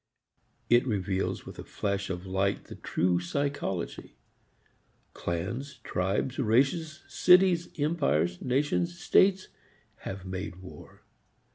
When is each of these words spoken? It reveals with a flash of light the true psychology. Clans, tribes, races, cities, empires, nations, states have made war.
It 0.67 0.87
reveals 0.87 1.45
with 1.45 1.59
a 1.59 1.63
flash 1.63 2.09
of 2.09 2.25
light 2.25 2.63
the 2.63 2.75
true 2.75 3.19
psychology. 3.19 4.17
Clans, 5.13 5.77
tribes, 5.83 6.39
races, 6.39 7.03
cities, 7.07 7.67
empires, 7.77 8.41
nations, 8.41 8.97
states 8.99 9.49
have 9.97 10.25
made 10.25 10.55
war. 10.55 11.03